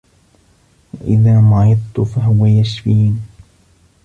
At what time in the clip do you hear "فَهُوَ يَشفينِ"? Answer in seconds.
2.01-3.21